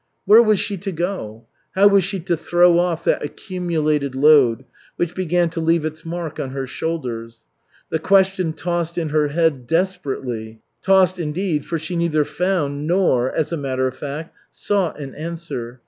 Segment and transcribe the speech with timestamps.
[0.25, 1.45] Where was she to go?
[1.75, 6.39] How was she to throw off that accumulated load, which began to leave its mark
[6.39, 7.43] on her shoulders?
[7.91, 13.51] The question tossed in her head desperately tossed, indeed, for she neither found nor, as
[13.51, 15.79] a matter of fact, sought an answer.